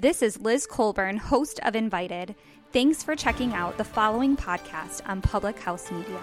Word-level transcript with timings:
This 0.00 0.22
is 0.22 0.40
Liz 0.40 0.66
Colburn, 0.66 1.18
host 1.18 1.60
of 1.62 1.76
Invited. 1.76 2.34
Thanks 2.72 3.02
for 3.02 3.14
checking 3.14 3.52
out 3.52 3.76
the 3.76 3.84
following 3.84 4.34
podcast 4.34 5.06
on 5.06 5.20
Public 5.20 5.58
House 5.58 5.90
Media. 5.90 6.16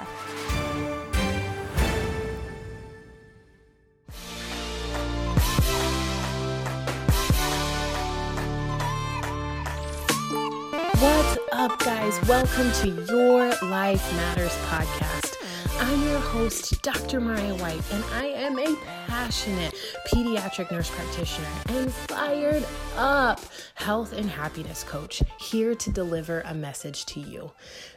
What's 10.96 11.38
up, 11.52 11.78
guys? 11.78 12.20
Welcome 12.28 12.72
to 12.82 13.14
Your 13.14 13.50
Life 13.70 14.12
Matters 14.16 14.56
podcast. 14.70 15.36
I'm 15.80 16.04
your 16.08 16.18
host, 16.20 16.82
Dr. 16.82 17.22
Mariah 17.22 17.54
White, 17.56 17.82
and 17.92 18.04
I 18.16 18.26
am 18.26 18.58
a 18.58 18.76
passionate 19.06 19.76
pediatric 20.08 20.72
nurse 20.72 20.90
practitioner 20.90 21.48
and 21.70 21.94
fired 21.94 22.66
up 22.96 23.40
health 23.76 24.14
and 24.14 24.28
happiness 24.28 24.84
coach 24.84 25.22
here 25.40 25.76
to 25.76 25.92
deliver 25.92 26.42
a 26.42 26.54
message 26.56 27.06
to 27.08 27.20
you. 27.20 27.52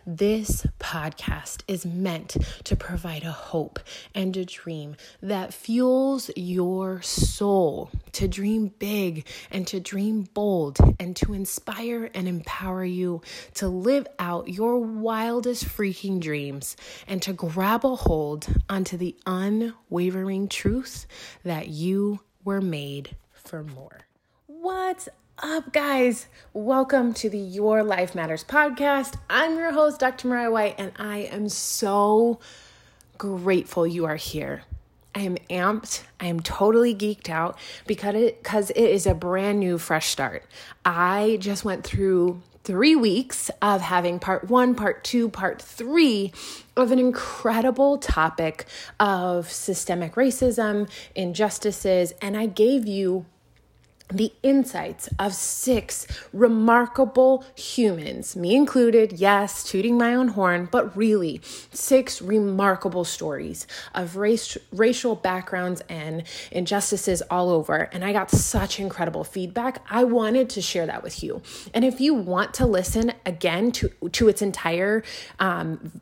This 0.07 0.67
podcast 0.79 1.63
is 1.69 1.87
meant 1.87 2.37
to 2.65 2.77
provide 2.77 3.23
a 3.23 3.33
hope 3.33 3.81
and 4.15 4.37
a 4.37 4.45
dream 4.45 4.97
that 5.23 5.55
fuels 5.55 6.31
your 6.37 7.01
soul 7.01 7.91
to 8.13 8.29
dream 8.29 8.73
big 8.79 9.27
and 9.51 9.67
to 9.69 9.81
dream 9.81 10.29
bold 10.35 10.79
and 10.99 11.17
to 11.17 11.33
inspire 11.33 12.11
and 12.13 12.29
empower 12.29 12.85
you 12.85 13.23
to 13.55 13.69
live 13.69 14.07
out 14.19 14.49
your 14.49 14.79
wildest 14.79 15.65
freaking 15.65 16.21
dreams 16.21 16.77
and 17.07 17.23
to 17.23 17.33
grab 17.33 17.70
a 17.71 17.95
hold 17.95 18.49
onto 18.69 18.97
the 18.97 19.15
unwavering 19.27 20.49
truth 20.49 21.07
that 21.45 21.69
you 21.69 22.19
were 22.45 22.61
made 22.61 23.15
for 23.33 23.63
more. 23.63 24.01
What's 24.49 25.09
up, 25.39 25.73
guys? 25.73 26.27
Welcome 26.53 27.15
to 27.15 27.31
the 27.31 27.39
Your 27.39 27.85
Life 27.85 28.17
Matters 28.17 28.43
podcast. 28.43 29.15
I'm 29.31 29.57
your 29.57 29.71
host, 29.71 30.01
Dr. 30.01 30.27
Mariah 30.27 30.51
White, 30.51 30.75
and 30.79 30.91
I 30.97 31.19
am 31.19 31.49
so 31.49 32.41
grateful 33.19 33.87
you 33.87 34.05
are 34.05 34.17
here. 34.17 34.65
I 35.15 35.21
am 35.21 35.37
amped. 35.49 36.03
I 36.19 36.27
am 36.27 36.41
totally 36.41 36.93
geeked 36.93 37.29
out 37.29 37.57
because 37.87 38.17
it, 38.17 38.43
because 38.43 38.71
it 38.71 38.83
is 38.83 39.07
a 39.07 39.15
brand 39.15 39.61
new, 39.61 39.79
fresh 39.79 40.09
start. 40.09 40.45
I 40.85 41.39
just 41.41 41.65
went 41.65 41.85
through 41.85 42.43
three 42.65 42.95
weeks 42.95 43.51
of 43.63 43.81
having 43.81 44.19
part 44.19 44.49
one, 44.49 44.75
part 44.75 45.03
two, 45.03 45.29
part 45.29 45.61
three 45.61 46.33
of 46.77 46.93
an 46.93 46.99
incredible 46.99 47.99
topic 47.99 48.67
of 48.99 49.51
systemic 49.51 50.15
racism, 50.15 50.89
injustices, 51.15 52.13
and 52.21 52.37
I 52.37 52.47
gave 52.47 52.87
you 52.87 53.27
the 54.11 54.33
insights 54.43 55.09
of 55.19 55.35
six 55.35 56.07
remarkable 56.33 57.45
humans, 57.55 58.37
me 58.37 58.55
included, 58.55 59.13
yes, 59.13 59.65
tooting 59.65 59.97
my 59.97 60.15
own 60.15 60.29
horn, 60.29 60.69
but 60.71 60.97
really 60.97 61.41
six 61.73 62.21
remarkable 62.21 63.05
stories 63.05 63.67
of 63.95 64.17
race, 64.17 64.57
racial 64.73 65.15
backgrounds 65.15 65.83
and 65.89 66.25
injustices 66.51 67.23
all 67.31 67.51
over. 67.51 67.89
And 67.93 68.05
I 68.05 68.13
got 68.13 68.31
such 68.31 68.81
incredible 68.81 69.25
feedback. 69.25 69.83
I 69.89 70.05
wanted 70.05 70.51
to 70.51 70.63
share 70.63 70.87
that 70.87 71.03
with 71.03 71.23
you. 71.23 71.43
And 71.73 71.85
if 71.85 72.01
you 72.01 72.15
want 72.15 72.55
to 72.55 72.67
listen 72.67 73.13
again 73.25 73.73
to, 73.73 73.89
to 74.13 74.29
its 74.29 74.43
entire 74.43 75.03
um, 75.39 76.01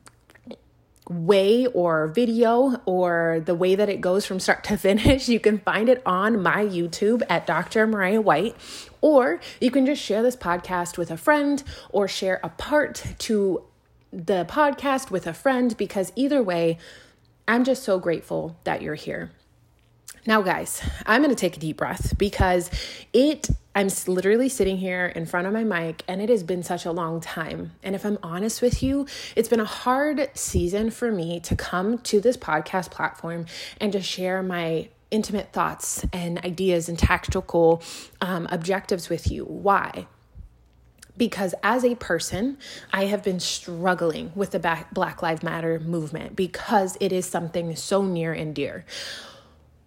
way 1.08 1.66
or 1.66 2.08
video 2.08 2.80
or 2.84 3.42
the 3.44 3.54
way 3.54 3.74
that 3.74 3.88
it 3.88 4.00
goes 4.00 4.26
from 4.26 4.40
start 4.40 4.64
to 4.64 4.76
finish, 4.78 5.28
you 5.28 5.40
can 5.40 5.58
find 5.58 5.88
it 5.88 6.02
on 6.04 6.42
my 6.42 6.64
YouTube 6.64 7.22
at 7.28 7.46
Dr. 7.46 7.86
Mariah 7.86 8.20
White. 8.20 8.56
Or 9.00 9.40
you 9.60 9.70
can 9.70 9.86
just 9.86 10.02
share 10.02 10.22
this 10.22 10.36
podcast 10.36 10.98
with 10.98 11.10
a 11.10 11.16
friend 11.16 11.62
or 11.90 12.08
share 12.08 12.40
a 12.42 12.48
part 12.48 13.04
to 13.20 13.62
the 14.12 14.44
podcast 14.48 15.10
with 15.10 15.26
a 15.26 15.34
friend 15.34 15.76
because 15.76 16.12
either 16.16 16.42
way, 16.42 16.78
I'm 17.46 17.64
just 17.64 17.82
so 17.82 17.98
grateful 17.98 18.56
that 18.64 18.82
you're 18.82 18.94
here. 18.94 19.30
Now, 20.26 20.42
guys, 20.42 20.82
I'm 21.06 21.22
going 21.22 21.34
to 21.34 21.40
take 21.40 21.56
a 21.56 21.60
deep 21.60 21.78
breath 21.78 22.18
because 22.18 22.70
it, 23.12 23.48
I'm 23.78 23.90
literally 24.08 24.48
sitting 24.48 24.76
here 24.76 25.06
in 25.06 25.24
front 25.24 25.46
of 25.46 25.52
my 25.52 25.62
mic 25.62 26.02
and 26.08 26.20
it 26.20 26.30
has 26.30 26.42
been 26.42 26.64
such 26.64 26.84
a 26.84 26.90
long 26.90 27.20
time. 27.20 27.70
And 27.84 27.94
if 27.94 28.04
I'm 28.04 28.18
honest 28.24 28.60
with 28.60 28.82
you, 28.82 29.06
it's 29.36 29.48
been 29.48 29.60
a 29.60 29.64
hard 29.64 30.30
season 30.34 30.90
for 30.90 31.12
me 31.12 31.38
to 31.38 31.54
come 31.54 31.98
to 31.98 32.20
this 32.20 32.36
podcast 32.36 32.90
platform 32.90 33.46
and 33.80 33.92
to 33.92 34.02
share 34.02 34.42
my 34.42 34.88
intimate 35.12 35.52
thoughts 35.52 36.04
and 36.12 36.44
ideas 36.44 36.88
and 36.88 36.98
tactical 36.98 37.80
um, 38.20 38.48
objectives 38.50 39.08
with 39.08 39.30
you. 39.30 39.44
Why? 39.44 40.08
because 41.16 41.52
as 41.64 41.84
a 41.84 41.96
person, 41.96 42.56
I 42.92 43.06
have 43.06 43.24
been 43.24 43.40
struggling 43.40 44.30
with 44.36 44.52
the 44.52 44.84
Black 44.92 45.20
Lives 45.20 45.42
Matter 45.42 45.80
movement 45.80 46.36
because 46.36 46.96
it 47.00 47.10
is 47.10 47.26
something 47.26 47.74
so 47.74 48.02
near 48.02 48.32
and 48.32 48.54
dear. 48.54 48.84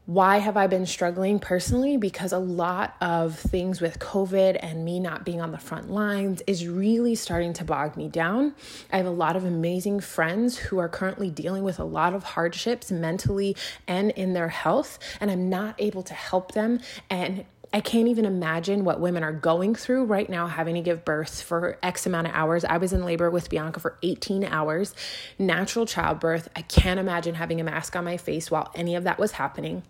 Why 0.07 0.39
have 0.39 0.57
I 0.57 0.65
been 0.65 0.87
struggling 0.87 1.39
personally? 1.39 1.95
Because 1.95 2.33
a 2.33 2.39
lot 2.39 2.95
of 3.01 3.37
things 3.37 3.79
with 3.79 3.99
COVID 3.99 4.57
and 4.59 4.83
me 4.83 4.99
not 4.99 5.23
being 5.23 5.39
on 5.39 5.51
the 5.51 5.59
front 5.59 5.91
lines 5.91 6.41
is 6.47 6.67
really 6.67 7.13
starting 7.13 7.53
to 7.53 7.63
bog 7.63 7.95
me 7.95 8.07
down. 8.07 8.55
I 8.91 8.97
have 8.97 9.05
a 9.05 9.11
lot 9.11 9.35
of 9.35 9.45
amazing 9.45 9.99
friends 9.99 10.57
who 10.57 10.79
are 10.79 10.89
currently 10.89 11.29
dealing 11.29 11.63
with 11.63 11.79
a 11.79 11.83
lot 11.83 12.15
of 12.15 12.23
hardships 12.23 12.91
mentally 12.91 13.55
and 13.87 14.09
in 14.11 14.33
their 14.33 14.49
health, 14.49 14.97
and 15.21 15.29
I'm 15.29 15.49
not 15.49 15.75
able 15.77 16.01
to 16.03 16.15
help 16.15 16.53
them. 16.53 16.79
And 17.09 17.45
I 17.73 17.79
can't 17.79 18.09
even 18.09 18.25
imagine 18.25 18.83
what 18.83 18.99
women 18.99 19.23
are 19.23 19.31
going 19.31 19.75
through 19.75 20.03
right 20.05 20.29
now, 20.29 20.47
having 20.47 20.75
to 20.75 20.81
give 20.81 21.05
birth 21.05 21.41
for 21.41 21.77
X 21.81 22.05
amount 22.05 22.27
of 22.27 22.33
hours. 22.33 22.65
I 22.65 22.77
was 22.77 22.91
in 22.91 23.05
labor 23.05 23.29
with 23.29 23.49
Bianca 23.49 23.79
for 23.79 23.97
18 24.03 24.43
hours, 24.43 24.93
natural 25.39 25.85
childbirth. 25.85 26.49
I 26.53 26.63
can't 26.63 26.99
imagine 26.99 27.35
having 27.35 27.61
a 27.61 27.63
mask 27.63 27.95
on 27.95 28.03
my 28.03 28.17
face 28.17 28.51
while 28.51 28.69
any 28.75 28.95
of 28.95 29.05
that 29.05 29.19
was 29.19 29.31
happening 29.33 29.83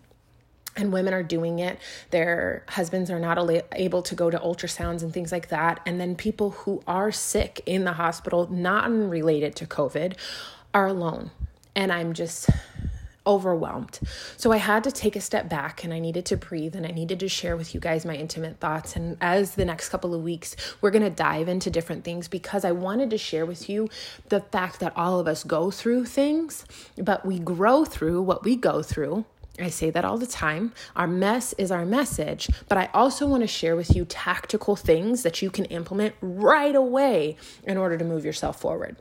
and 0.76 0.92
women 0.92 1.12
are 1.12 1.22
doing 1.22 1.58
it 1.58 1.78
their 2.10 2.64
husbands 2.68 3.10
are 3.10 3.18
not 3.18 3.38
able 3.72 4.02
to 4.02 4.14
go 4.14 4.30
to 4.30 4.38
ultrasounds 4.38 5.02
and 5.02 5.12
things 5.12 5.30
like 5.30 5.48
that 5.48 5.80
and 5.84 6.00
then 6.00 6.16
people 6.16 6.50
who 6.50 6.82
are 6.86 7.12
sick 7.12 7.60
in 7.66 7.84
the 7.84 7.92
hospital 7.92 8.48
not 8.50 8.84
unrelated 8.84 9.54
to 9.54 9.66
covid 9.66 10.14
are 10.72 10.86
alone 10.86 11.30
and 11.74 11.92
i'm 11.92 12.14
just 12.14 12.48
overwhelmed 13.26 14.00
so 14.36 14.50
i 14.50 14.56
had 14.56 14.82
to 14.82 14.90
take 14.90 15.14
a 15.14 15.20
step 15.20 15.48
back 15.48 15.84
and 15.84 15.92
i 15.94 15.98
needed 15.98 16.24
to 16.24 16.36
breathe 16.36 16.74
and 16.74 16.84
i 16.84 16.90
needed 16.90 17.20
to 17.20 17.28
share 17.28 17.56
with 17.56 17.74
you 17.74 17.80
guys 17.80 18.04
my 18.04 18.16
intimate 18.16 18.58
thoughts 18.58 18.96
and 18.96 19.16
as 19.20 19.54
the 19.54 19.64
next 19.64 19.88
couple 19.90 20.14
of 20.14 20.22
weeks 20.22 20.56
we're 20.80 20.90
going 20.90 21.02
to 21.02 21.10
dive 21.10 21.48
into 21.48 21.70
different 21.70 22.04
things 22.04 22.26
because 22.26 22.64
i 22.64 22.72
wanted 22.72 23.10
to 23.10 23.18
share 23.18 23.46
with 23.46 23.68
you 23.68 23.88
the 24.28 24.40
fact 24.40 24.80
that 24.80 24.92
all 24.96 25.20
of 25.20 25.28
us 25.28 25.44
go 25.44 25.70
through 25.70 26.04
things 26.04 26.64
but 26.98 27.24
we 27.24 27.38
grow 27.38 27.84
through 27.84 28.20
what 28.20 28.44
we 28.44 28.56
go 28.56 28.82
through 28.82 29.24
I 29.60 29.68
say 29.68 29.90
that 29.90 30.04
all 30.04 30.16
the 30.16 30.26
time. 30.26 30.72
Our 30.96 31.06
mess 31.06 31.52
is 31.58 31.70
our 31.70 31.84
message, 31.84 32.48
but 32.68 32.78
I 32.78 32.88
also 32.94 33.26
want 33.26 33.42
to 33.42 33.46
share 33.46 33.76
with 33.76 33.94
you 33.94 34.04
tactical 34.04 34.76
things 34.76 35.22
that 35.22 35.42
you 35.42 35.50
can 35.50 35.66
implement 35.66 36.14
right 36.22 36.74
away 36.74 37.36
in 37.64 37.76
order 37.76 37.98
to 37.98 38.04
move 38.04 38.24
yourself 38.24 38.60
forward. 38.60 38.96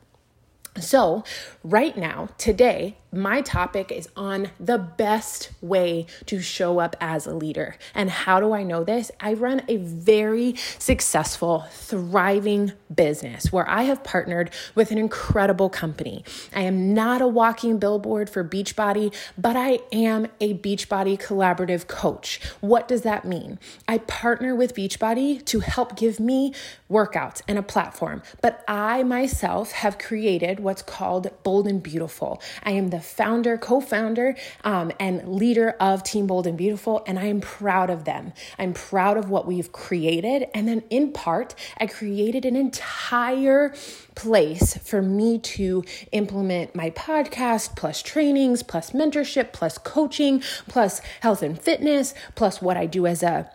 So, 0.80 1.24
right 1.64 1.98
now, 1.98 2.30
today, 2.38 2.98
my 3.12 3.42
topic 3.42 3.92
is 3.92 4.08
on 4.16 4.50
the 4.60 4.78
best 4.78 5.52
way 5.62 6.06
to 6.28 6.40
show 6.40 6.80
up 6.80 6.96
as 7.02 7.28
a 7.28 7.34
leader. 7.34 7.76
And 7.94 8.10
how 8.10 8.40
do 8.40 8.54
I 8.54 8.64
know 8.64 8.84
this? 8.84 9.12
I 9.20 9.34
run 9.34 9.64
a 9.68 9.78
very 9.78 10.56
successful, 10.80 11.66
thriving 11.72 12.72
business 12.94 13.52
where 13.52 13.70
I 13.70 13.84
have 13.84 14.04
partnered 14.04 14.52
with 14.76 14.92
an 14.92 14.98
incredible 14.98 15.70
company. 15.70 16.24
I 16.56 16.62
am 16.62 16.94
not 16.94 17.22
a 17.22 17.28
walking 17.28 17.80
billboard 17.80 18.30
for 18.30 18.44
Beachbody, 18.44 19.14
but 19.38 19.58
I 19.58 19.80
am 19.92 20.28
a 20.40 20.54
Beachbody 20.54 21.22
collaborative 21.22 21.88
coach. 21.88 22.40
What 22.62 22.88
does 22.88 23.02
that 23.02 23.26
mean? 23.26 23.60
I 23.88 23.98
partner 24.00 24.56
with 24.56 24.76
Beachbody 24.76 25.44
to 25.46 25.60
help 25.60 25.98
give 25.98 26.20
me 26.20 26.54
workouts 26.90 27.42
and 27.48 27.58
a 27.58 27.64
platform, 27.64 28.22
but 28.42 28.64
I 28.68 29.04
myself 29.04 29.72
have 29.74 29.98
created 29.98 30.60
what's 30.60 30.82
called 30.82 31.30
Bold 31.44 31.68
and 31.68 31.84
Beautiful. 31.84 32.42
I 32.64 32.72
am 32.72 32.90
the 32.90 33.01
founder, 33.02 33.58
co 33.58 33.82
founder, 33.82 34.36
um, 34.64 34.92
and 35.00 35.28
leader 35.28 35.72
of 35.80 36.04
Team 36.04 36.28
Bold 36.28 36.48
and 36.48 36.58
Beautiful, 36.58 37.04
and 37.08 37.20
I 37.20 37.26
am 37.26 37.42
proud 37.42 37.90
of 37.90 38.06
them. 38.06 38.34
I'm 38.58 38.74
proud 38.74 39.18
of 39.18 39.30
what 39.30 39.48
we've 39.48 39.72
created. 39.72 40.48
And 40.54 40.68
then, 40.68 40.84
in 40.90 41.12
part, 41.12 41.56
I 41.78 41.88
created 41.88 42.46
an 42.46 42.56
entire 42.56 43.74
place 44.16 44.78
for 44.78 45.02
me 45.02 45.40
to 45.40 45.84
implement 46.12 46.76
my 46.76 46.90
podcast, 46.92 47.76
plus 47.76 48.02
trainings, 48.02 48.64
plus 48.64 48.92
mentorship, 48.92 49.54
plus 49.54 49.78
coaching, 49.78 50.42
plus 50.68 51.02
health 51.22 51.42
and 51.42 51.60
fitness, 51.60 52.14
plus 52.36 52.62
what 52.62 52.78
I 52.78 52.86
do 52.86 53.08
as 53.08 53.24
a 53.24 53.50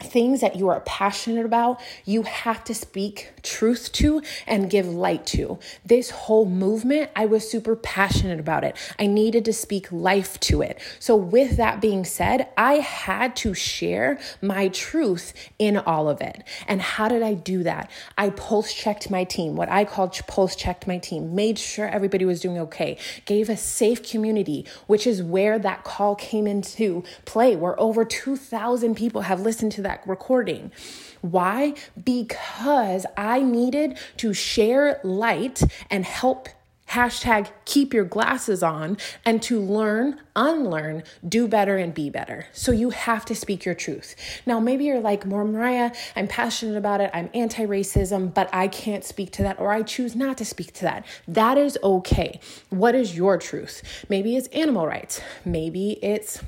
Things 0.00 0.42
that 0.42 0.56
you 0.56 0.68
are 0.68 0.80
passionate 0.80 1.46
about, 1.46 1.80
you 2.04 2.22
have 2.22 2.62
to 2.64 2.74
speak 2.74 3.32
truth 3.42 3.90
to 3.92 4.22
and 4.46 4.68
give 4.68 4.86
light 4.86 5.24
to. 5.26 5.58
This 5.84 6.10
whole 6.10 6.44
movement, 6.44 7.10
I 7.16 7.26
was 7.26 7.48
super 7.48 7.74
passionate 7.76 8.38
about 8.38 8.64
it. 8.64 8.76
I 8.98 9.06
needed 9.06 9.44
to 9.46 9.52
speak 9.52 9.90
life 9.90 10.38
to 10.40 10.60
it. 10.60 10.80
So, 10.98 11.16
with 11.16 11.56
that 11.56 11.80
being 11.80 12.04
said, 12.04 12.48
I 12.56 12.74
had 12.74 13.34
to 13.36 13.54
share 13.54 14.18
my 14.42 14.68
truth 14.68 15.32
in 15.58 15.76
all 15.76 16.08
of 16.08 16.20
it. 16.20 16.44
And 16.68 16.82
how 16.82 17.08
did 17.08 17.22
I 17.22 17.34
do 17.34 17.62
that? 17.62 17.90
I 18.18 18.30
pulse 18.30 18.72
checked 18.72 19.10
my 19.10 19.24
team, 19.24 19.56
what 19.56 19.70
I 19.70 19.84
called 19.84 20.20
pulse 20.26 20.56
checked 20.56 20.86
my 20.86 20.98
team, 20.98 21.34
made 21.34 21.58
sure 21.58 21.88
everybody 21.88 22.24
was 22.24 22.40
doing 22.40 22.58
okay, 22.58 22.98
gave 23.24 23.48
a 23.48 23.56
safe 23.56 24.02
community, 24.08 24.66
which 24.86 25.06
is 25.06 25.22
where 25.22 25.58
that 25.58 25.84
call 25.84 26.14
came 26.14 26.46
into 26.46 27.02
play, 27.24 27.56
where 27.56 27.78
over 27.80 28.04
2,000 28.04 28.94
people 28.94 29.22
have 29.22 29.40
listened 29.40 29.72
to 29.72 29.82
that 29.86 30.02
recording. 30.06 30.72
Why? 31.22 31.74
Because 32.02 33.06
I 33.16 33.40
needed 33.40 33.98
to 34.18 34.34
share 34.34 35.00
light 35.04 35.62
and 35.90 36.04
help 36.04 36.48
hashtag 36.88 37.50
keep 37.64 37.92
your 37.92 38.04
glasses 38.04 38.62
on 38.62 38.96
and 39.24 39.42
to 39.42 39.60
learn, 39.60 40.20
unlearn, 40.36 41.02
do 41.28 41.48
better, 41.48 41.76
and 41.76 41.92
be 41.92 42.10
better. 42.10 42.46
So 42.52 42.70
you 42.70 42.90
have 42.90 43.24
to 43.26 43.34
speak 43.34 43.64
your 43.64 43.74
truth. 43.74 44.14
Now, 44.46 44.60
maybe 44.60 44.84
you're 44.84 45.00
like, 45.00 45.26
more 45.26 45.44
Mariah, 45.44 45.90
I'm 46.14 46.28
passionate 46.28 46.76
about 46.76 47.00
it, 47.00 47.10
I'm 47.12 47.30
anti 47.34 47.66
racism, 47.66 48.32
but 48.32 48.48
I 48.52 48.68
can't 48.68 49.04
speak 49.04 49.32
to 49.32 49.42
that, 49.42 49.58
or 49.58 49.72
I 49.72 49.82
choose 49.82 50.14
not 50.14 50.38
to 50.38 50.44
speak 50.44 50.72
to 50.74 50.82
that. 50.82 51.04
That 51.26 51.58
is 51.58 51.78
okay. 51.82 52.40
What 52.70 52.94
is 52.94 53.16
your 53.16 53.36
truth? 53.38 53.82
Maybe 54.08 54.36
it's 54.36 54.48
animal 54.48 54.86
rights, 54.86 55.20
maybe 55.44 55.98
it's 56.02 56.42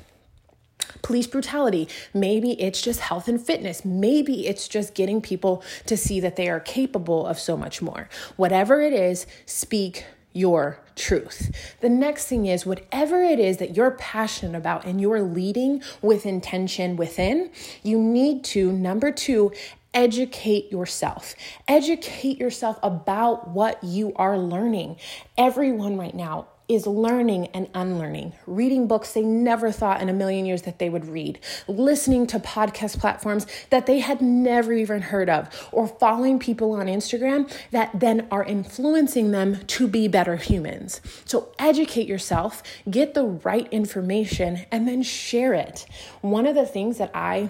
police 1.01 1.27
brutality. 1.27 1.87
Maybe 2.13 2.59
it's 2.61 2.81
just 2.81 2.99
health 2.99 3.27
and 3.27 3.41
fitness. 3.41 3.83
Maybe 3.85 4.47
it's 4.47 4.67
just 4.67 4.93
getting 4.93 5.21
people 5.21 5.63
to 5.85 5.97
see 5.97 6.19
that 6.19 6.35
they 6.35 6.49
are 6.49 6.59
capable 6.59 7.25
of 7.25 7.39
so 7.39 7.57
much 7.57 7.81
more. 7.81 8.09
Whatever 8.35 8.81
it 8.81 8.93
is, 8.93 9.25
speak 9.45 10.05
your 10.33 10.79
truth. 10.95 11.51
The 11.81 11.89
next 11.89 12.27
thing 12.27 12.45
is 12.45 12.65
whatever 12.65 13.23
it 13.23 13.39
is 13.39 13.57
that 13.57 13.75
you're 13.75 13.91
passionate 13.91 14.57
about 14.57 14.85
and 14.85 15.01
you're 15.01 15.21
leading 15.21 15.81
with 16.01 16.25
intention 16.25 16.95
within, 16.97 17.49
you 17.83 17.97
need 17.97 18.43
to, 18.45 18.71
number 18.71 19.11
two, 19.11 19.51
educate 19.93 20.71
yourself. 20.71 21.33
Educate 21.67 22.37
yourself 22.37 22.77
about 22.83 23.49
what 23.49 23.83
you 23.83 24.13
are 24.17 24.37
learning. 24.37 24.97
Everyone 25.37 25.97
right 25.97 26.13
now, 26.13 26.47
is 26.69 26.85
learning 26.85 27.47
and 27.47 27.67
unlearning, 27.73 28.31
reading 28.45 28.87
books 28.87 29.11
they 29.11 29.23
never 29.23 29.71
thought 29.71 30.01
in 30.01 30.07
a 30.07 30.13
million 30.13 30.45
years 30.45 30.61
that 30.61 30.77
they 30.77 30.89
would 30.89 31.05
read, 31.05 31.39
listening 31.67 32.27
to 32.27 32.39
podcast 32.39 32.99
platforms 32.99 33.47
that 33.71 33.87
they 33.87 33.99
had 33.99 34.21
never 34.21 34.71
even 34.71 35.01
heard 35.01 35.29
of, 35.29 35.69
or 35.71 35.87
following 35.87 36.37
people 36.37 36.73
on 36.73 36.85
Instagram 36.85 37.51
that 37.71 37.89
then 37.99 38.27
are 38.31 38.43
influencing 38.43 39.31
them 39.31 39.65
to 39.65 39.87
be 39.87 40.07
better 40.07 40.35
humans. 40.35 41.01
So 41.25 41.51
educate 41.57 42.07
yourself, 42.07 42.61
get 42.89 43.15
the 43.15 43.25
right 43.25 43.67
information, 43.73 44.65
and 44.71 44.87
then 44.87 45.01
share 45.01 45.55
it. 45.55 45.87
One 46.21 46.45
of 46.45 46.53
the 46.53 46.67
things 46.67 46.99
that 46.99 47.11
I 47.15 47.49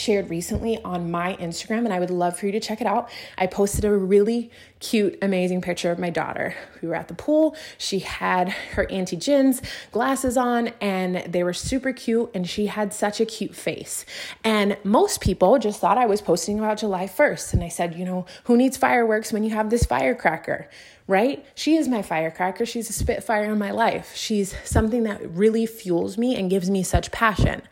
shared 0.00 0.30
recently 0.30 0.82
on 0.82 1.10
my 1.10 1.36
Instagram, 1.36 1.84
and 1.84 1.92
I 1.92 2.00
would 2.00 2.10
love 2.10 2.38
for 2.38 2.46
you 2.46 2.52
to 2.52 2.60
check 2.60 2.80
it 2.80 2.86
out. 2.86 3.10
I 3.36 3.46
posted 3.46 3.84
a 3.84 3.92
really 3.92 4.50
cute, 4.80 5.18
amazing 5.20 5.60
picture 5.60 5.90
of 5.90 5.98
my 5.98 6.08
daughter. 6.08 6.54
We 6.80 6.88
were 6.88 6.94
at 6.94 7.08
the 7.08 7.14
pool. 7.14 7.54
She 7.76 7.98
had 7.98 8.48
her 8.48 8.90
Auntie 8.90 9.16
Jin's 9.16 9.60
glasses 9.92 10.36
on, 10.36 10.68
and 10.80 11.16
they 11.30 11.44
were 11.44 11.52
super 11.52 11.92
cute, 11.92 12.30
and 12.34 12.48
she 12.48 12.66
had 12.66 12.94
such 12.94 13.20
a 13.20 13.26
cute 13.26 13.54
face. 13.54 14.06
And 14.42 14.78
most 14.82 15.20
people 15.20 15.58
just 15.58 15.80
thought 15.80 15.98
I 15.98 16.06
was 16.06 16.22
posting 16.22 16.58
about 16.58 16.78
July 16.78 17.06
1st. 17.06 17.54
And 17.54 17.62
I 17.62 17.68
said, 17.68 17.94
you 17.94 18.06
know, 18.06 18.24
who 18.44 18.56
needs 18.56 18.78
fireworks 18.78 19.32
when 19.32 19.44
you 19.44 19.50
have 19.50 19.68
this 19.68 19.84
firecracker? 19.84 20.68
Right? 21.10 21.44
She 21.56 21.74
is 21.74 21.88
my 21.88 22.02
firecracker. 22.02 22.64
She's 22.64 22.88
a 22.88 22.92
spitfire 22.92 23.50
in 23.50 23.58
my 23.58 23.72
life. 23.72 24.14
She's 24.14 24.54
something 24.62 25.02
that 25.02 25.20
really 25.28 25.66
fuels 25.66 26.16
me 26.16 26.36
and 26.36 26.48
gives 26.48 26.70
me 26.70 26.84
such 26.84 27.10
passion. 27.10 27.62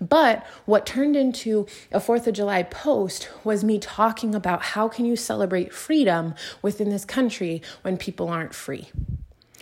But 0.00 0.44
what 0.66 0.84
turned 0.84 1.14
into 1.14 1.68
a 1.92 2.00
4th 2.00 2.26
of 2.26 2.34
July 2.34 2.64
post 2.64 3.28
was 3.44 3.62
me 3.62 3.78
talking 3.78 4.34
about 4.34 4.62
how 4.62 4.88
can 4.88 5.04
you 5.04 5.14
celebrate 5.14 5.72
freedom 5.72 6.34
within 6.60 6.90
this 6.90 7.04
country 7.04 7.62
when 7.82 7.96
people 7.98 8.28
aren't 8.28 8.52
free 8.52 8.88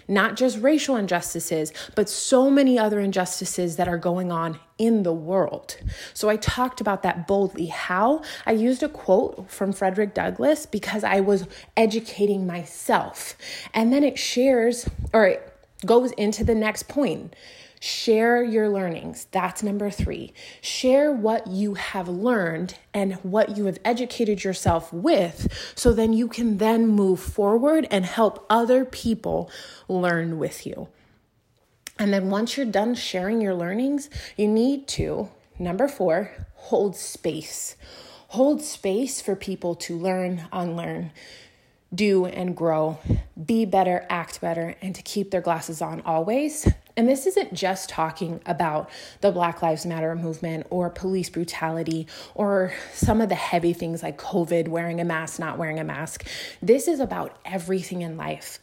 not 0.09 0.37
just 0.37 0.59
racial 0.59 0.97
injustices, 0.97 1.73
but 1.95 2.09
so 2.09 2.51
many 2.51 2.79
other 2.79 3.01
injustices 3.01 3.77
that 3.77 3.89
are 3.89 3.99
going 3.99 4.31
on 4.31 4.59
in 4.79 5.03
the 5.03 5.13
world. 5.13 5.77
So 6.15 6.29
I 6.29 6.37
talked 6.37 6.81
about 6.81 7.03
that 7.03 7.27
boldly. 7.27 7.67
How? 7.67 8.23
I 8.45 8.53
used 8.53 8.83
a 8.83 8.89
quote 8.89 9.51
from 9.51 9.73
Frederick 9.73 10.15
Douglass 10.15 10.67
because 10.67 11.03
I 11.03 11.21
was 11.21 11.47
educating 11.77 12.47
myself. 12.47 13.37
And 13.73 13.93
then 13.93 14.05
it 14.05 14.19
shares 14.19 14.89
or 15.13 15.27
it 15.27 15.53
goes 15.85 16.13
into 16.13 16.45
the 16.45 16.55
next 16.55 16.89
point 16.89 17.35
Share 17.81 18.43
your 18.43 18.69
learnings. 18.69 19.27
That's 19.31 19.63
number 19.63 19.91
three. 19.91 20.33
Share 20.61 21.13
what 21.13 21.47
you 21.47 21.75
have 21.75 22.09
learned 22.09 22.77
and 22.95 23.15
what 23.17 23.57
you 23.57 23.67
have 23.67 23.79
educated 23.85 24.43
yourself 24.43 24.93
with 24.93 25.73
so 25.75 25.93
then 25.93 26.13
you 26.13 26.29
can 26.29 26.59
then 26.59 26.87
move 26.87 27.21
forward 27.21 27.87
and 27.91 28.07
help 28.07 28.47
other 28.49 28.85
people 28.85 29.51
learn 29.89 30.39
with 30.39 30.67
you. 30.67 30.89
And 31.99 32.13
then 32.13 32.31
once 32.31 32.57
you're 32.57 32.67
done 32.67 32.95
sharing 32.95 33.41
your 33.41 33.55
learnings, 33.55 34.11
you 34.37 34.49
need 34.49 34.87
to, 34.89 35.29
number 35.59 35.89
four, 35.89 36.31
hold 36.55 36.97
space. 36.97 37.77
Hold 38.29 38.63
space 38.63 39.21
for 39.21 39.37
people 39.37 39.75
to 39.77 39.97
learn, 39.97 40.47
unlearn, 40.53 41.13
do 41.95 42.27
and 42.27 42.57
grow, 42.57 42.99
be 43.43 43.65
better, 43.65 44.05
act 44.11 44.41
better, 44.41 44.77
and 44.83 44.95
to 44.95 45.03
keep 45.03 45.31
their 45.31 45.41
glasses 45.41 45.81
on 45.81 46.03
always. 46.03 46.69
And 46.97 47.07
this 47.07 47.27
isn't 47.27 47.53
just 47.53 47.91
talking 47.91 48.41
about 48.47 48.89
the 49.21 49.31
Black 49.31 49.61
Lives 49.61 49.85
Matter 49.85 50.15
movement 50.15 50.67
or 50.71 50.89
police 50.89 51.29
brutality 51.29 52.07
or 52.35 52.73
some 52.93 53.21
of 53.21 53.29
the 53.29 53.35
heavy 53.35 53.75
things 53.75 54.03
like 54.03 54.19
COVID, 54.19 54.69
wearing 54.69 54.99
a 54.99 55.05
mask, 55.05 55.39
not 55.39 55.59
wearing 55.59 55.79
a 55.79 55.85
mask. 55.85 56.27
This 56.63 56.89
is 56.89 56.99
about 56.99 57.39
everything 57.45 58.01
in 58.01 58.17
life. 58.17 58.61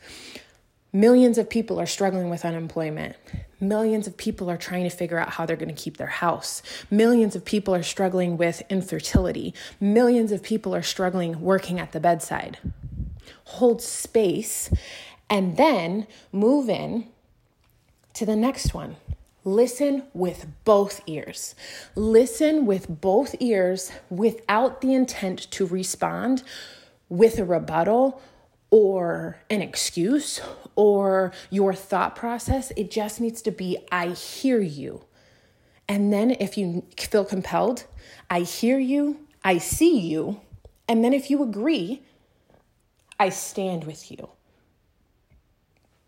Millions 0.92 1.38
of 1.38 1.50
people 1.50 1.80
are 1.80 1.86
struggling 1.86 2.32
with 2.32 2.44
unemployment. 2.44 3.16
Millions 3.60 4.08
of 4.08 4.18
people 4.18 4.50
are 4.50 4.58
trying 4.58 4.84
to 4.84 4.90
figure 4.90 5.20
out 5.20 5.30
how 5.30 5.46
they're 5.46 5.56
going 5.56 5.74
to 5.74 5.82
keep 5.82 5.98
their 5.98 6.08
house. 6.08 6.64
Millions 6.90 7.36
of 7.36 7.46
people 7.46 7.74
are 7.74 7.84
struggling 7.84 8.36
with 8.38 8.64
infertility. 8.70 9.54
Millions 9.80 10.32
of 10.32 10.42
people 10.42 10.76
are 10.76 10.84
struggling 10.84 11.40
working 11.40 11.80
at 11.80 11.92
the 11.92 12.00
bedside. 12.00 12.58
Hold 13.46 13.82
space 13.82 14.72
and 15.30 15.58
then 15.58 16.08
move 16.32 16.70
in 16.70 17.08
to 18.14 18.26
the 18.26 18.36
next 18.36 18.74
one. 18.74 18.96
Listen 19.46 20.04
with 20.14 20.48
both 20.64 21.02
ears. 21.06 21.54
Listen 21.96 22.66
with 22.66 23.02
both 23.02 23.36
ears 23.40 23.92
without 24.10 24.82
the 24.82 24.94
intent 24.94 25.52
to 25.52 25.66
respond 25.66 26.44
with 27.10 27.38
a 27.38 27.46
rebuttal 27.46 28.22
or 28.70 29.38
an 29.50 29.62
excuse 29.62 30.40
or 30.76 31.34
your 31.50 31.74
thought 31.74 32.16
process. 32.16 32.72
It 32.78 32.90
just 32.90 33.20
needs 33.20 33.42
to 33.44 33.52
be 33.52 33.78
I 33.92 34.10
hear 34.10 34.60
you. 34.60 35.04
And 35.88 36.14
then 36.14 36.32
if 36.32 36.58
you 36.58 36.86
feel 36.98 37.26
compelled, 37.26 37.84
I 38.30 38.42
hear 38.42 38.80
you, 38.80 39.20
I 39.44 39.58
see 39.58 40.00
you. 40.00 40.40
And 40.88 41.04
then 41.04 41.14
if 41.14 41.30
you 41.30 41.44
agree, 41.44 42.02
I 43.20 43.30
stand 43.30 43.84
with 43.84 44.10
you. 44.10 44.30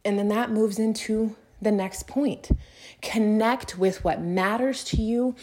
And 0.03 0.17
then 0.17 0.29
that 0.29 0.51
moves 0.51 0.79
into 0.79 1.35
the 1.65 1.71
next 1.71 2.07
point. 2.07 2.49
Connect 3.01 3.77
with 3.77 4.05
what 4.05 4.21
matters 4.21 4.85
to 4.85 5.01
you 5.01 5.35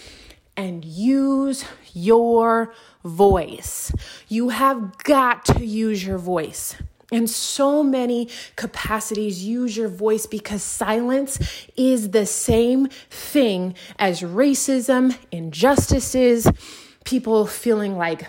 and 0.57 0.83
use 0.85 1.67
your 1.93 2.73
voice. 3.05 3.93
You 4.29 4.49
have 4.49 4.97
got 5.05 5.45
to 5.47 5.67
use 5.67 6.07
your 6.07 6.19
voice 6.19 6.76
in 7.11 7.26
so 7.26 7.83
many 7.83 8.29
capacities 8.57 9.45
use 9.45 9.76
your 9.76 9.88
voice 9.88 10.25
because 10.25 10.62
silence 10.62 11.38
is 11.76 12.11
the 12.11 12.25
same 12.25 12.87
thing 13.11 13.75
as 13.99 14.23
racism, 14.23 15.14
injustices, 15.31 16.50
people 17.05 17.47
feeling 17.47 17.99
like 17.99 18.26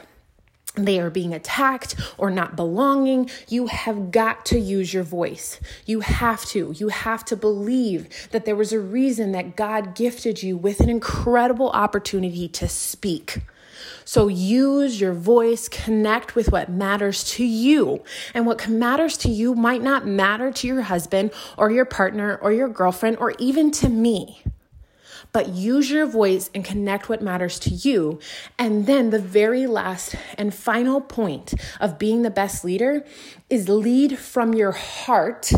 they 0.75 1.00
are 1.00 1.12
being 1.12 1.34
attacked 1.34 1.96
or 2.18 2.32
not 2.32 2.56
belonging, 2.56 3.30
you 3.48 3.68
have 3.68 4.12
got 4.12 4.46
to 4.48 4.60
use 4.60 4.94
your 4.94 5.03
voice. 5.03 5.60
You 5.86 6.00
have 6.00 6.46
to. 6.46 6.74
You 6.75 6.88
have 6.89 7.24
to 7.25 7.36
believe 7.36 8.10
that 8.32 8.46
there 8.46 8.56
was 8.56 8.74
a 8.74 8.80
reason 8.80 9.34
that 9.34 9.56
God 9.56 9.94
gifted 9.94 10.42
you 10.42 10.58
with 10.58 10.80
an 10.80 10.89
incredible 10.89 11.70
opportunity 11.70 12.48
to 12.50 12.68
speak. 12.68 13.42
So 14.06 14.27
use 14.27 15.00
your 15.00 15.13
voice, 15.13 15.70
connect 15.70 16.36
with 16.36 16.51
what 16.51 16.70
matters 16.70 17.24
to 17.36 17.46
you. 17.46 18.03
And 18.34 18.46
what 18.46 18.68
matters 18.68 19.18
to 19.20 19.30
you 19.30 19.56
might 19.56 19.82
not 19.82 20.06
matter 20.06 20.51
to 20.51 20.68
your 20.68 20.82
husband 20.82 21.32
or 21.58 21.72
your 21.72 21.86
partner 21.86 22.38
or 22.42 22.51
your 22.51 22.68
girlfriend 22.68 23.18
or 23.18 23.34
even 23.39 23.72
to 23.72 23.89
me. 23.89 24.42
But 25.34 25.50
use 25.50 25.90
your 25.90 26.06
voice 26.06 26.50
and 26.54 26.63
connect 26.63 27.10
what 27.10 27.22
matters 27.22 27.60
to 27.60 27.72
you. 27.72 28.20
And 28.58 28.86
then 28.86 29.10
the 29.10 29.20
very 29.20 29.68
last 29.68 30.16
and 30.38 30.54
final 30.54 31.02
point 31.02 31.56
of 31.82 32.00
being 32.00 32.22
the 32.22 32.30
best 32.30 32.63
leader 32.63 33.04
is 33.50 33.68
lead 33.68 34.18
from 34.20 34.54
your 34.54 34.72
heart, 34.72 35.52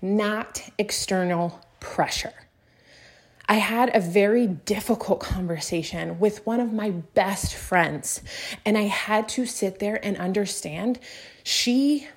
not 0.00 0.62
external 0.78 1.60
pressure. 1.80 2.32
I 3.48 3.54
had 3.54 3.94
a 3.94 4.00
very 4.00 4.48
difficult 4.48 5.20
conversation 5.20 6.18
with 6.18 6.44
one 6.44 6.58
of 6.58 6.72
my 6.72 6.90
best 6.90 7.54
friends, 7.54 8.20
and 8.64 8.76
I 8.76 8.82
had 8.82 9.28
to 9.30 9.46
sit 9.46 9.78
there 9.78 10.04
and 10.04 10.16
understand 10.16 10.98
she 11.44 12.08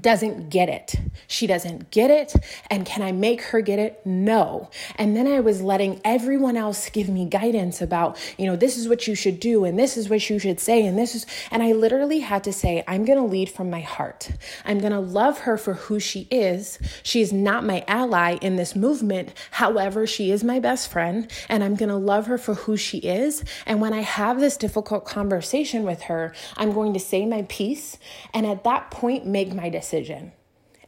doesn't 0.00 0.50
get 0.50 0.68
it. 0.68 0.96
She 1.28 1.46
doesn't 1.46 1.90
get 1.90 2.10
it. 2.10 2.34
And 2.70 2.84
can 2.84 3.02
I 3.02 3.12
make 3.12 3.40
her 3.42 3.60
get 3.60 3.78
it? 3.78 4.04
No. 4.04 4.70
And 4.96 5.16
then 5.16 5.26
I 5.26 5.40
was 5.40 5.62
letting 5.62 6.00
everyone 6.04 6.56
else 6.56 6.90
give 6.90 7.08
me 7.08 7.24
guidance 7.24 7.80
about, 7.80 8.18
you 8.36 8.46
know, 8.46 8.56
this 8.56 8.76
is 8.76 8.88
what 8.88 9.06
you 9.06 9.14
should 9.14 9.38
do 9.38 9.64
and 9.64 9.78
this 9.78 9.96
is 9.96 10.08
what 10.08 10.28
you 10.28 10.38
should 10.38 10.58
say. 10.58 10.84
And 10.84 10.98
this 10.98 11.14
is, 11.14 11.26
and 11.50 11.62
I 11.62 11.72
literally 11.72 12.20
had 12.20 12.42
to 12.44 12.52
say, 12.52 12.82
I'm 12.88 13.04
going 13.04 13.18
to 13.18 13.24
lead 13.24 13.48
from 13.48 13.70
my 13.70 13.80
heart. 13.80 14.30
I'm 14.64 14.78
going 14.78 14.92
to 14.92 15.00
love 15.00 15.40
her 15.40 15.56
for 15.56 15.74
who 15.74 16.00
she 16.00 16.22
is. 16.30 16.78
She 17.02 17.20
is 17.20 17.32
not 17.32 17.64
my 17.64 17.84
ally 17.86 18.38
in 18.42 18.56
this 18.56 18.74
movement. 18.74 19.32
However, 19.52 20.06
she 20.06 20.30
is 20.32 20.42
my 20.42 20.58
best 20.58 20.90
friend 20.90 21.30
and 21.48 21.62
I'm 21.62 21.76
going 21.76 21.90
to 21.90 21.96
love 21.96 22.26
her 22.26 22.38
for 22.38 22.54
who 22.54 22.76
she 22.76 22.98
is. 22.98 23.44
And 23.66 23.80
when 23.80 23.92
I 23.92 24.00
have 24.00 24.40
this 24.40 24.56
difficult 24.56 25.04
conversation 25.04 25.84
with 25.84 26.02
her, 26.02 26.34
I'm 26.56 26.72
going 26.72 26.92
to 26.94 27.00
say 27.00 27.24
my 27.24 27.42
piece. 27.42 27.98
And 28.34 28.46
at 28.46 28.64
that 28.64 28.90
point, 28.90 29.26
make 29.26 29.54
my 29.54 29.68
decision. 29.80 30.32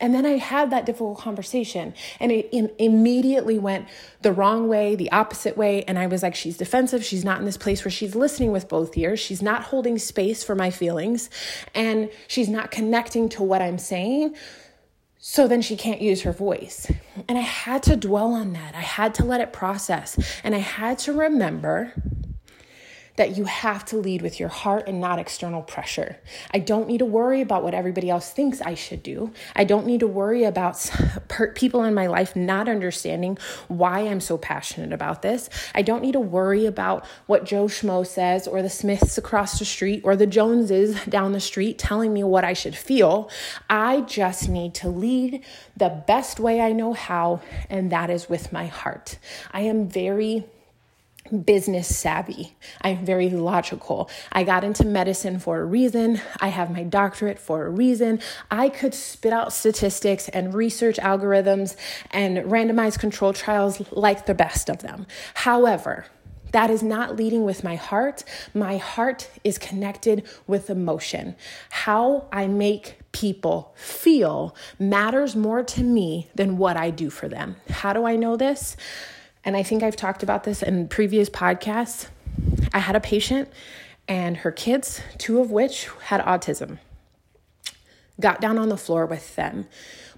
And 0.00 0.14
then 0.14 0.24
I 0.24 0.36
had 0.36 0.70
that 0.70 0.86
difficult 0.86 1.18
conversation, 1.18 1.92
and 2.20 2.30
it 2.30 2.48
Im- 2.52 2.70
immediately 2.78 3.58
went 3.58 3.88
the 4.22 4.32
wrong 4.32 4.68
way, 4.68 4.94
the 4.94 5.10
opposite 5.10 5.56
way. 5.56 5.82
And 5.84 5.98
I 5.98 6.06
was 6.06 6.22
like, 6.22 6.36
she's 6.36 6.56
defensive. 6.56 7.04
She's 7.04 7.24
not 7.24 7.40
in 7.40 7.44
this 7.44 7.56
place 7.56 7.84
where 7.84 7.90
she's 7.90 8.14
listening 8.14 8.52
with 8.52 8.68
both 8.68 8.96
ears. 8.96 9.18
She's 9.18 9.42
not 9.42 9.64
holding 9.64 9.98
space 9.98 10.44
for 10.44 10.54
my 10.54 10.70
feelings, 10.70 11.30
and 11.74 12.10
she's 12.28 12.48
not 12.48 12.70
connecting 12.70 13.28
to 13.30 13.42
what 13.42 13.60
I'm 13.60 13.78
saying. 13.78 14.36
So 15.18 15.48
then 15.48 15.62
she 15.62 15.76
can't 15.76 16.00
use 16.00 16.22
her 16.22 16.32
voice. 16.32 16.90
And 17.28 17.36
I 17.36 17.42
had 17.42 17.82
to 17.84 17.96
dwell 17.96 18.32
on 18.32 18.52
that. 18.52 18.76
I 18.76 18.82
had 18.82 19.14
to 19.14 19.24
let 19.24 19.40
it 19.40 19.52
process. 19.52 20.16
And 20.44 20.54
I 20.54 20.58
had 20.58 21.00
to 21.00 21.12
remember 21.12 21.92
that 23.18 23.36
you 23.36 23.44
have 23.44 23.84
to 23.84 23.96
lead 23.96 24.22
with 24.22 24.40
your 24.40 24.48
heart 24.48 24.84
and 24.86 25.00
not 25.00 25.18
external 25.18 25.60
pressure. 25.60 26.16
I 26.52 26.60
don't 26.60 26.86
need 26.86 26.98
to 26.98 27.04
worry 27.04 27.40
about 27.40 27.64
what 27.64 27.74
everybody 27.74 28.08
else 28.08 28.30
thinks 28.30 28.60
I 28.60 28.74
should 28.74 29.02
do. 29.02 29.32
I 29.56 29.64
don't 29.64 29.86
need 29.86 30.00
to 30.00 30.06
worry 30.06 30.44
about 30.44 30.88
people 31.54 31.82
in 31.82 31.94
my 31.94 32.06
life 32.06 32.36
not 32.36 32.68
understanding 32.68 33.36
why 33.66 34.00
I'm 34.00 34.20
so 34.20 34.38
passionate 34.38 34.92
about 34.92 35.22
this. 35.22 35.50
I 35.74 35.82
don't 35.82 36.00
need 36.00 36.12
to 36.12 36.20
worry 36.20 36.64
about 36.64 37.04
what 37.26 37.44
Joe 37.44 37.66
Schmo 37.66 38.06
says 38.06 38.46
or 38.46 38.62
the 38.62 38.70
Smiths 38.70 39.18
across 39.18 39.58
the 39.58 39.64
street 39.64 40.02
or 40.04 40.14
the 40.14 40.26
Joneses 40.26 41.04
down 41.08 41.32
the 41.32 41.40
street 41.40 41.76
telling 41.76 42.12
me 42.12 42.22
what 42.22 42.44
I 42.44 42.52
should 42.52 42.76
feel. 42.76 43.30
I 43.68 44.02
just 44.02 44.48
need 44.48 44.74
to 44.76 44.88
lead 44.88 45.44
the 45.76 46.02
best 46.06 46.38
way 46.38 46.60
I 46.60 46.72
know 46.72 46.92
how, 46.92 47.40
and 47.68 47.90
that 47.90 48.10
is 48.10 48.28
with 48.28 48.52
my 48.52 48.66
heart. 48.66 49.18
I 49.52 49.62
am 49.62 49.88
very 49.88 50.44
business 51.44 51.94
savvy. 51.94 52.56
I'm 52.80 53.04
very 53.04 53.30
logical. 53.30 54.10
I 54.32 54.44
got 54.44 54.64
into 54.64 54.84
medicine 54.84 55.38
for 55.38 55.60
a 55.60 55.64
reason. 55.64 56.20
I 56.40 56.48
have 56.48 56.70
my 56.70 56.82
doctorate 56.82 57.38
for 57.38 57.66
a 57.66 57.70
reason. 57.70 58.20
I 58.50 58.68
could 58.68 58.94
spit 58.94 59.32
out 59.32 59.52
statistics 59.52 60.28
and 60.28 60.54
research 60.54 60.96
algorithms 60.96 61.76
and 62.10 62.38
randomized 62.38 62.98
control 62.98 63.32
trials 63.32 63.80
like 63.92 64.26
the 64.26 64.34
best 64.34 64.68
of 64.68 64.78
them. 64.78 65.06
However, 65.34 66.06
that 66.52 66.70
is 66.70 66.82
not 66.82 67.16
leading 67.16 67.44
with 67.44 67.62
my 67.62 67.76
heart. 67.76 68.24
My 68.54 68.78
heart 68.78 69.28
is 69.44 69.58
connected 69.58 70.26
with 70.46 70.70
emotion. 70.70 71.36
How 71.70 72.26
I 72.32 72.46
make 72.46 72.98
people 73.12 73.74
feel 73.76 74.54
matters 74.78 75.36
more 75.36 75.62
to 75.62 75.82
me 75.82 76.28
than 76.34 76.56
what 76.56 76.76
I 76.76 76.90
do 76.90 77.10
for 77.10 77.28
them. 77.28 77.56
How 77.68 77.92
do 77.92 78.06
I 78.06 78.16
know 78.16 78.36
this? 78.36 78.76
And 79.48 79.56
I 79.56 79.62
think 79.62 79.82
I've 79.82 79.96
talked 79.96 80.22
about 80.22 80.44
this 80.44 80.62
in 80.62 80.88
previous 80.88 81.30
podcasts. 81.30 82.08
I 82.74 82.80
had 82.80 82.94
a 82.94 83.00
patient 83.00 83.48
and 84.06 84.36
her 84.36 84.52
kids, 84.52 85.00
two 85.16 85.40
of 85.40 85.50
which 85.50 85.88
had 86.02 86.20
autism, 86.20 86.76
got 88.20 88.42
down 88.42 88.58
on 88.58 88.68
the 88.68 88.76
floor 88.76 89.06
with 89.06 89.36
them. 89.36 89.66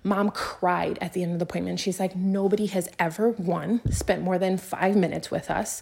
Mom 0.02 0.32
cried 0.32 0.98
at 1.00 1.12
the 1.12 1.22
end 1.22 1.34
of 1.34 1.38
the 1.38 1.44
appointment. 1.44 1.78
She's 1.78 2.00
like, 2.00 2.16
Nobody 2.16 2.66
has 2.66 2.88
ever, 2.98 3.30
one, 3.30 3.80
spent 3.92 4.20
more 4.20 4.36
than 4.36 4.58
five 4.58 4.96
minutes 4.96 5.30
with 5.30 5.48
us. 5.48 5.80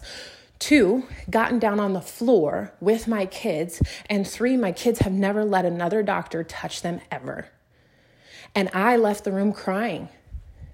Two, 0.59 1.07
gotten 1.27 1.57
down 1.57 1.79
on 1.79 1.93
the 1.93 2.01
floor 2.01 2.71
with 2.79 3.07
my 3.07 3.25
kids. 3.25 3.81
And 4.11 4.27
three, 4.27 4.57
my 4.57 4.71
kids 4.71 4.99
have 4.99 5.13
never 5.13 5.43
let 5.43 5.65
another 5.65 6.03
doctor 6.03 6.43
touch 6.43 6.83
them 6.83 7.01
ever. 7.11 7.47
And 8.53 8.69
I 8.75 8.95
left 8.95 9.23
the 9.23 9.31
room 9.31 9.53
crying 9.53 10.09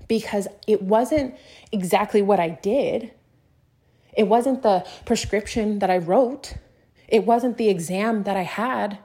because 0.07 0.47
it 0.67 0.81
wasn't 0.81 1.35
exactly 1.71 2.21
what 2.21 2.39
I 2.39 2.49
did. 2.49 3.11
It 4.15 4.27
wasn't 4.27 4.63
the 4.63 4.85
prescription 5.05 5.79
that 5.79 5.89
I 5.89 5.97
wrote. 5.97 6.55
It 7.07 7.25
wasn't 7.25 7.57
the 7.57 7.69
exam 7.69 8.23
that 8.23 8.37
I 8.37 8.43
had. 8.43 8.99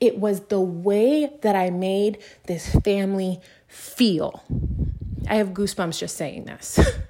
It 0.00 0.18
was 0.18 0.40
the 0.46 0.60
way 0.60 1.30
that 1.42 1.54
I 1.54 1.70
made 1.70 2.18
this 2.46 2.74
family 2.76 3.40
feel. 3.68 4.42
I 5.28 5.36
have 5.36 5.50
goosebumps 5.50 5.98
just 5.98 6.16
saying 6.16 6.44
this. 6.44 6.80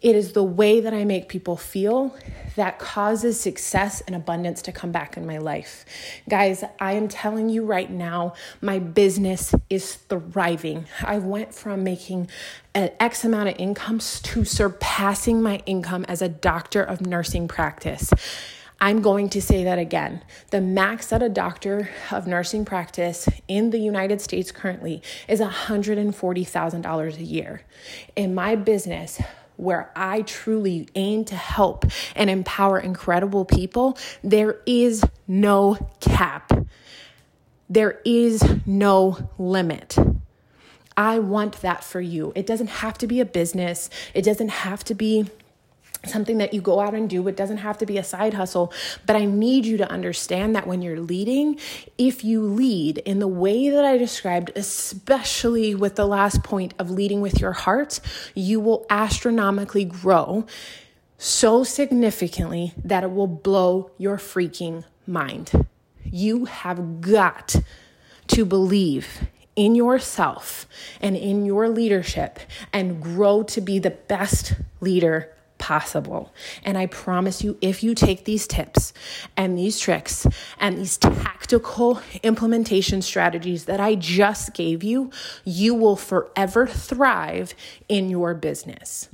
It 0.00 0.14
is 0.14 0.32
the 0.32 0.44
way 0.44 0.80
that 0.80 0.94
I 0.94 1.04
make 1.04 1.28
people 1.28 1.56
feel 1.56 2.16
that 2.54 2.78
causes 2.78 3.40
success 3.40 4.00
and 4.02 4.14
abundance 4.14 4.62
to 4.62 4.72
come 4.72 4.92
back 4.92 5.16
in 5.16 5.26
my 5.26 5.38
life. 5.38 5.84
Guys, 6.28 6.64
I 6.80 6.92
am 6.92 7.08
telling 7.08 7.48
you 7.48 7.64
right 7.64 7.90
now, 7.90 8.34
my 8.60 8.78
business 8.78 9.54
is 9.68 9.94
thriving. 9.94 10.86
I 11.02 11.18
went 11.18 11.54
from 11.54 11.82
making 11.82 12.30
an 12.74 12.90
X 13.00 13.24
amount 13.24 13.48
of 13.48 13.56
incomes 13.58 14.20
to 14.22 14.44
surpassing 14.44 15.42
my 15.42 15.62
income 15.66 16.04
as 16.08 16.22
a 16.22 16.28
doctor 16.28 16.82
of 16.82 17.00
nursing 17.00 17.48
practice. 17.48 18.12
I'm 18.80 19.02
going 19.02 19.28
to 19.30 19.42
say 19.42 19.64
that 19.64 19.80
again. 19.80 20.22
The 20.50 20.60
max 20.60 21.08
that 21.08 21.20
a 21.20 21.28
doctor 21.28 21.90
of 22.12 22.28
nursing 22.28 22.64
practice 22.64 23.28
in 23.48 23.70
the 23.70 23.80
United 23.80 24.20
States 24.20 24.52
currently 24.52 25.02
is 25.26 25.40
$140,000 25.40 27.16
a 27.16 27.22
year. 27.24 27.62
In 28.14 28.36
my 28.36 28.54
business, 28.54 29.20
where 29.58 29.90
I 29.94 30.22
truly 30.22 30.88
aim 30.94 31.24
to 31.26 31.34
help 31.34 31.84
and 32.14 32.30
empower 32.30 32.78
incredible 32.78 33.44
people, 33.44 33.98
there 34.22 34.60
is 34.64 35.04
no 35.26 35.90
cap. 36.00 36.52
There 37.68 38.00
is 38.04 38.42
no 38.64 39.28
limit. 39.36 39.98
I 40.96 41.18
want 41.18 41.60
that 41.60 41.84
for 41.84 42.00
you. 42.00 42.32
It 42.34 42.46
doesn't 42.46 42.68
have 42.68 42.96
to 42.98 43.06
be 43.06 43.20
a 43.20 43.24
business, 43.24 43.90
it 44.14 44.22
doesn't 44.22 44.48
have 44.48 44.84
to 44.84 44.94
be 44.94 45.28
something 46.08 46.38
that 46.38 46.54
you 46.54 46.60
go 46.60 46.80
out 46.80 46.94
and 46.94 47.08
do. 47.08 47.26
It 47.28 47.36
doesn't 47.36 47.58
have 47.58 47.78
to 47.78 47.86
be 47.86 47.98
a 47.98 48.04
side 48.04 48.34
hustle, 48.34 48.72
but 49.06 49.16
I 49.16 49.24
need 49.24 49.64
you 49.64 49.76
to 49.78 49.90
understand 49.90 50.56
that 50.56 50.66
when 50.66 50.82
you're 50.82 51.00
leading, 51.00 51.58
if 51.96 52.24
you 52.24 52.42
lead 52.42 52.98
in 52.98 53.18
the 53.18 53.28
way 53.28 53.70
that 53.70 53.84
I 53.84 53.96
described, 53.96 54.52
especially 54.56 55.74
with 55.74 55.96
the 55.96 56.06
last 56.06 56.42
point 56.42 56.74
of 56.78 56.90
leading 56.90 57.20
with 57.20 57.40
your 57.40 57.52
heart, 57.52 58.00
you 58.34 58.60
will 58.60 58.86
astronomically 58.90 59.84
grow 59.84 60.46
so 61.18 61.64
significantly 61.64 62.72
that 62.82 63.02
it 63.02 63.10
will 63.10 63.26
blow 63.26 63.90
your 63.98 64.16
freaking 64.16 64.84
mind. 65.06 65.66
You 66.04 66.46
have 66.46 67.00
got 67.00 67.56
to 68.28 68.44
believe 68.44 69.26
in 69.56 69.74
yourself 69.74 70.68
and 71.00 71.16
in 71.16 71.44
your 71.44 71.68
leadership 71.68 72.38
and 72.72 73.02
grow 73.02 73.42
to 73.42 73.60
be 73.60 73.80
the 73.80 73.90
best 73.90 74.54
leader 74.80 75.34
possible. 75.58 76.32
And 76.64 76.78
I 76.78 76.86
promise 76.86 77.42
you, 77.42 77.58
if 77.60 77.82
you 77.82 77.94
take 77.94 78.24
these 78.24 78.46
tips 78.46 78.92
and 79.36 79.58
these 79.58 79.78
tricks 79.78 80.26
and 80.58 80.78
these 80.78 80.96
tactical 80.96 82.00
implementation 82.22 83.02
strategies 83.02 83.66
that 83.66 83.80
I 83.80 83.94
just 83.94 84.54
gave 84.54 84.82
you, 84.82 85.10
you 85.44 85.74
will 85.74 85.96
forever 85.96 86.66
thrive 86.66 87.54
in 87.88 88.08
your 88.08 88.34
business. 88.34 89.08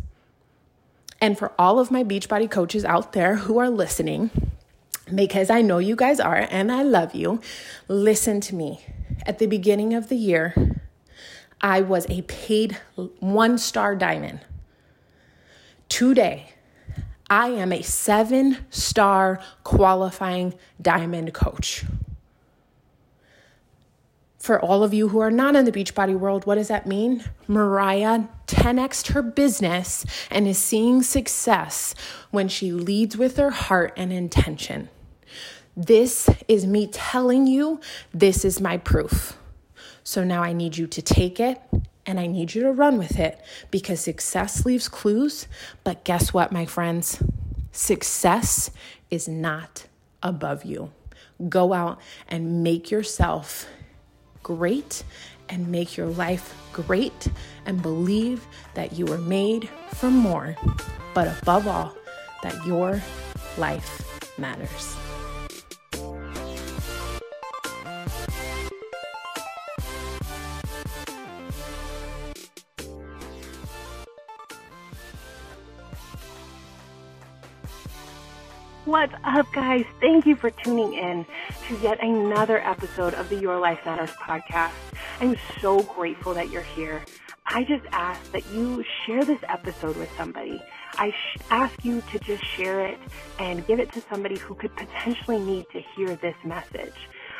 And 1.20 1.38
for 1.38 1.52
all 1.58 1.78
of 1.78 1.90
my 1.90 2.04
Beachbody 2.04 2.50
coaches 2.50 2.84
out 2.84 3.12
there 3.12 3.36
who 3.36 3.58
are 3.58 3.70
listening, 3.70 4.30
because 5.14 5.50
I 5.50 5.62
know 5.62 5.78
you 5.78 5.96
guys 5.96 6.20
are 6.20 6.46
and 6.50 6.70
I 6.70 6.82
love 6.82 7.14
you, 7.14 7.40
listen 7.88 8.40
to 8.42 8.54
me. 8.54 8.84
At 9.26 9.38
the 9.38 9.46
beginning 9.46 9.94
of 9.94 10.08
the 10.08 10.16
year, 10.16 10.54
I 11.60 11.80
was 11.80 12.06
a 12.10 12.22
paid 12.22 12.78
one 13.20 13.56
star 13.56 13.96
diamond 13.96 14.40
today, 15.94 16.48
I 17.30 17.50
am 17.50 17.72
a 17.72 17.80
seven 17.80 18.66
star 18.68 19.38
qualifying 19.62 20.54
diamond 20.82 21.32
coach. 21.32 21.84
For 24.36 24.60
all 24.60 24.82
of 24.82 24.92
you 24.92 25.10
who 25.10 25.20
are 25.20 25.30
not 25.30 25.54
in 25.54 25.64
the 25.64 25.70
Beachbody 25.70 26.18
world, 26.18 26.46
what 26.46 26.56
does 26.56 26.66
that 26.66 26.88
mean? 26.88 27.22
Mariah 27.46 28.24
10xed 28.48 29.12
her 29.12 29.22
business 29.22 30.04
and 30.32 30.48
is 30.48 30.58
seeing 30.58 31.00
success 31.00 31.94
when 32.32 32.48
she 32.48 32.72
leads 32.72 33.16
with 33.16 33.36
her 33.36 33.50
heart 33.50 33.92
and 33.96 34.12
intention. 34.12 34.88
This 35.76 36.28
is 36.48 36.66
me 36.66 36.88
telling 36.88 37.46
you, 37.46 37.80
this 38.12 38.44
is 38.44 38.60
my 38.60 38.78
proof. 38.78 39.38
So 40.02 40.24
now 40.24 40.42
I 40.42 40.54
need 40.54 40.76
you 40.76 40.88
to 40.88 41.00
take 41.00 41.38
it 41.38 41.62
and 42.06 42.20
I 42.20 42.26
need 42.26 42.54
you 42.54 42.62
to 42.62 42.72
run 42.72 42.98
with 42.98 43.18
it 43.18 43.40
because 43.70 44.00
success 44.00 44.64
leaves 44.64 44.88
clues. 44.88 45.48
But 45.84 46.04
guess 46.04 46.32
what, 46.32 46.52
my 46.52 46.66
friends? 46.66 47.22
Success 47.72 48.70
is 49.10 49.26
not 49.28 49.86
above 50.22 50.64
you. 50.64 50.92
Go 51.48 51.72
out 51.72 52.00
and 52.28 52.62
make 52.62 52.90
yourself 52.90 53.66
great 54.42 55.04
and 55.48 55.68
make 55.68 55.96
your 55.96 56.06
life 56.06 56.54
great 56.72 57.28
and 57.66 57.82
believe 57.82 58.46
that 58.74 58.92
you 58.92 59.06
were 59.06 59.18
made 59.18 59.68
for 59.92 60.10
more. 60.10 60.56
But 61.14 61.42
above 61.42 61.66
all, 61.66 61.94
that 62.42 62.64
your 62.66 63.02
life 63.56 64.38
matters. 64.38 64.96
What's 78.94 79.14
up, 79.24 79.52
guys? 79.52 79.84
Thank 80.00 80.24
you 80.24 80.36
for 80.36 80.50
tuning 80.50 80.94
in 80.94 81.26
to 81.66 81.76
yet 81.82 82.00
another 82.00 82.60
episode 82.60 83.12
of 83.14 83.28
the 83.28 83.34
Your 83.34 83.58
Life 83.58 83.84
Matters 83.84 84.12
podcast. 84.12 84.70
I'm 85.20 85.36
so 85.60 85.82
grateful 85.82 86.32
that 86.34 86.50
you're 86.50 86.62
here. 86.62 87.04
I 87.44 87.64
just 87.64 87.84
ask 87.90 88.30
that 88.30 88.46
you 88.52 88.84
share 89.04 89.24
this 89.24 89.40
episode 89.48 89.96
with 89.96 90.08
somebody. 90.16 90.62
I 90.92 91.10
sh- 91.10 91.38
ask 91.50 91.84
you 91.84 92.04
to 92.12 92.20
just 92.20 92.46
share 92.46 92.86
it 92.86 93.00
and 93.40 93.66
give 93.66 93.80
it 93.80 93.90
to 93.94 94.02
somebody 94.08 94.38
who 94.38 94.54
could 94.54 94.76
potentially 94.76 95.40
need 95.40 95.66
to 95.72 95.80
hear 95.96 96.14
this 96.14 96.36
message. 96.44 96.94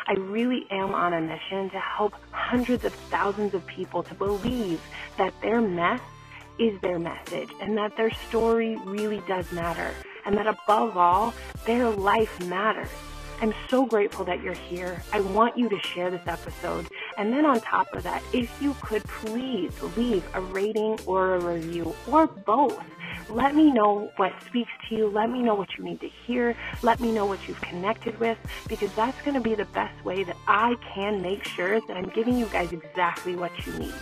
I 0.09 0.15
really 0.15 0.67
am 0.73 0.93
on 0.93 1.15
a 1.15 1.21
mission 1.21 1.71
to 1.71 1.79
help 1.79 2.15
hundreds 2.33 2.85
of 2.85 2.93
thousands 2.93 3.55
of 3.55 3.65
people 3.65 4.03
to 4.03 4.15
believe 4.15 4.81
that 5.19 5.33
their 5.41 5.61
mess 5.61 6.01
is 6.59 6.81
their 6.81 6.99
message 6.99 7.51
and 7.61 7.79
that 7.79 7.97
their 7.97 8.11
story 8.29 8.77
really 8.87 9.23
does 9.29 9.53
matter 9.53 9.95
and 10.27 10.37
that 10.37 10.47
above 10.47 10.97
all, 10.97 11.35
their 11.67 11.89
life 11.91 12.45
matters. 12.47 12.89
I'm 13.41 13.55
so 13.69 13.85
grateful 13.85 14.25
that 14.27 14.43
you're 14.43 14.55
here. 14.55 15.03
I 15.13 15.21
want 15.21 15.59
you 15.59 15.69
to 15.69 15.79
share 15.81 16.11
this 16.11 16.27
episode. 16.27 16.89
And 17.19 17.33
then 17.33 17.45
on 17.45 17.61
top 17.61 17.93
of 17.95 18.03
that, 18.05 18.23
if 18.33 18.51
you 18.63 18.75
could 18.81 19.05
please 19.05 19.73
leave 19.97 20.25
a 20.35 20.41
rating 20.41 20.99
or 21.07 21.35
a 21.35 21.41
review 21.41 21.95
or 22.11 22.27
both. 22.27 22.83
Let 23.29 23.55
me 23.55 23.71
know 23.71 24.11
what 24.17 24.33
speaks 24.47 24.71
to 24.89 24.95
you. 24.95 25.09
Let 25.09 25.31
me 25.31 25.43
know 25.43 25.55
what 25.55 25.69
you 25.77 25.85
need 25.85 26.01
to 26.01 26.09
hear. 26.27 26.57
Let 26.83 27.01
me 27.01 27.11
know 27.11 27.27
what 27.27 27.47
you've 27.49 27.61
connected 27.61 28.19
with 28.21 28.39
because 28.69 28.93
that's 28.95 29.21
going 29.23 29.35
to 29.35 29.41
be 29.41 29.55
the 29.55 29.65
best 29.67 30.05
way 30.05 30.25
that 30.25 30.37
I 30.47 30.77
can 30.95 31.23
make 31.23 31.45
sure 31.45 31.81
that 31.81 31.97
I'm 31.97 32.11
giving 32.11 32.37
you 32.37 32.47
guys 32.47 32.73
exactly 32.73 33.35
what 33.35 33.51
you 33.67 33.73
need. 33.79 33.95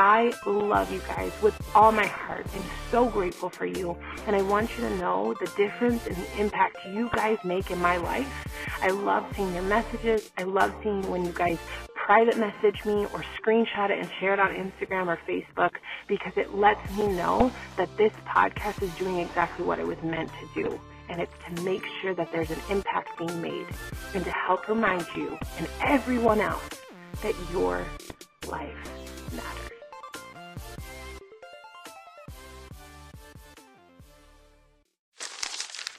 I 0.00 0.32
love 0.46 0.92
you 0.92 1.00
guys 1.08 1.32
with 1.42 1.60
all 1.74 1.90
my 1.90 2.06
heart. 2.06 2.46
I'm 2.54 2.62
so 2.92 3.06
grateful 3.06 3.50
for 3.50 3.66
you. 3.66 3.98
And 4.28 4.36
I 4.36 4.42
want 4.42 4.70
you 4.78 4.88
to 4.88 4.96
know 4.98 5.34
the 5.40 5.50
difference 5.56 6.06
and 6.06 6.14
the 6.14 6.40
impact 6.40 6.76
you 6.88 7.10
guys 7.12 7.36
make 7.42 7.72
in 7.72 7.80
my 7.80 7.96
life. 7.96 8.32
I 8.80 8.90
love 8.90 9.26
seeing 9.34 9.52
your 9.52 9.64
messages. 9.64 10.30
I 10.38 10.44
love 10.44 10.72
seeing 10.84 11.02
when 11.10 11.24
you 11.24 11.32
guys 11.32 11.58
private 11.96 12.38
message 12.38 12.84
me 12.84 13.06
or 13.06 13.24
screenshot 13.42 13.90
it 13.90 13.98
and 13.98 14.08
share 14.20 14.32
it 14.34 14.38
on 14.38 14.50
Instagram 14.50 15.08
or 15.08 15.18
Facebook 15.28 15.72
because 16.06 16.34
it 16.36 16.54
lets 16.54 16.96
me 16.96 17.08
know 17.08 17.50
that 17.76 17.88
this 17.96 18.12
podcast 18.24 18.80
is 18.80 18.94
doing 18.94 19.18
exactly 19.18 19.64
what 19.64 19.80
it 19.80 19.86
was 19.88 20.00
meant 20.04 20.30
to 20.30 20.62
do. 20.62 20.80
And 21.08 21.20
it's 21.20 21.34
to 21.48 21.62
make 21.64 21.82
sure 22.00 22.14
that 22.14 22.30
there's 22.30 22.50
an 22.50 22.60
impact 22.70 23.18
being 23.18 23.42
made 23.42 23.66
and 24.14 24.22
to 24.24 24.30
help 24.30 24.68
remind 24.68 25.08
you 25.16 25.36
and 25.58 25.66
everyone 25.80 26.40
else 26.40 26.68
that 27.20 27.34
your 27.52 27.84
life 28.46 29.07